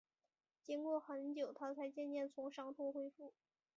[0.65, 3.35] 经过很久，她才渐渐从伤痛恢复